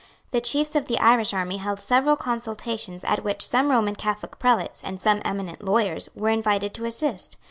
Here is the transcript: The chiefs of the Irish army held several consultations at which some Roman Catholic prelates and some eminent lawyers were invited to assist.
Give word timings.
The 0.31 0.41
chiefs 0.41 0.75
of 0.75 0.87
the 0.87 0.97
Irish 0.97 1.31
army 1.31 1.57
held 1.57 1.79
several 1.79 2.15
consultations 2.15 3.03
at 3.03 3.23
which 3.23 3.47
some 3.47 3.69
Roman 3.69 3.93
Catholic 3.95 4.39
prelates 4.39 4.83
and 4.83 4.99
some 4.99 5.21
eminent 5.23 5.63
lawyers 5.63 6.09
were 6.15 6.29
invited 6.29 6.73
to 6.73 6.85
assist. 6.85 7.37